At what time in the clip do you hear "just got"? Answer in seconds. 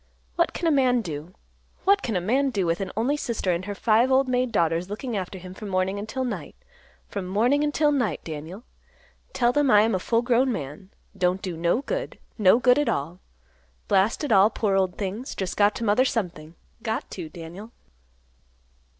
15.35-15.75